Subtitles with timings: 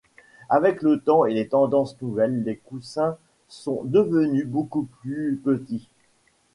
[0.49, 5.89] Avec le temps et les tendances nouvelles, les coussins sont devenus beaucoup plus petits.